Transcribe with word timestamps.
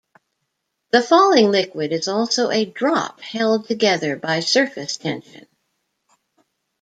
The 0.89 1.03
falling 1.03 1.51
liquid 1.51 1.91
is 1.91 2.07
also 2.07 2.49
a 2.49 2.65
drop 2.65 3.21
held 3.21 3.67
together 3.67 4.15
by 4.15 4.39
surface 4.39 4.97
tension. 4.97 5.45